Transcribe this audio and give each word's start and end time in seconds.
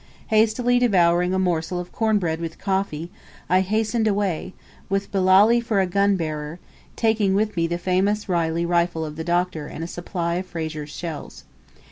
Hastily 0.29 0.79
devouring 0.79 1.31
a 1.31 1.37
morsel 1.37 1.79
of 1.79 1.91
corn 1.91 2.17
bread 2.17 2.41
with 2.41 2.57
coffee, 2.57 3.11
I 3.47 3.61
hastened 3.61 4.07
away, 4.07 4.55
with 4.89 5.11
Bilali 5.11 5.61
for 5.61 5.79
a 5.79 5.85
gunbearer, 5.85 6.57
taking 6.95 7.35
with 7.35 7.55
me 7.55 7.67
the 7.67 7.77
famous 7.77 8.27
Reilly 8.27 8.65
rifle 8.65 9.05
of 9.05 9.15
the 9.15 9.23
Doctor 9.23 9.67
and 9.67 9.83
a 9.83 9.87
supply 9.87 10.37
of 10.37 10.47
Fraser's 10.47 10.89
shells. 10.89 11.43